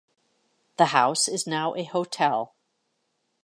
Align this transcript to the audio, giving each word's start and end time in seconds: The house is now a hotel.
The 0.77 0.85
house 0.87 1.27
is 1.27 1.45
now 1.45 1.75
a 1.75 1.83
hotel. 1.83 2.55